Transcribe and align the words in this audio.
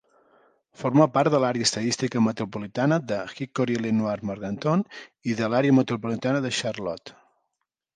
Forma 0.83 1.05
part 1.17 1.31
de 1.33 1.41
l'Àrea 1.43 1.67
estadística 1.69 2.23
metropolitana 2.29 2.99
de 3.13 3.21
Hickory-Lenoir-Morganton 3.37 4.87
i 5.35 5.41
de 5.43 5.55
l'Àrea 5.55 5.81
Metropolitana 5.83 6.47
de 6.49 6.59
Charlotte. 6.63 7.21